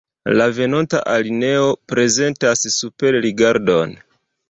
La 0.39 0.45
venonta 0.59 1.01
alineo 1.17 1.69
prezentas 1.93 2.67
superrigardon. 2.79 3.99